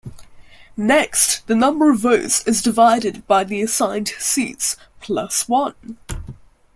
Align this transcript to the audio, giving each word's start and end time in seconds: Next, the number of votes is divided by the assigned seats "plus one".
Next, 0.75 1.45
the 1.45 1.53
number 1.55 1.91
of 1.91 1.99
votes 1.99 2.43
is 2.47 2.63
divided 2.63 3.27
by 3.27 3.43
the 3.43 3.61
assigned 3.61 4.07
seats 4.17 4.75
"plus 4.99 5.47
one". 5.47 5.75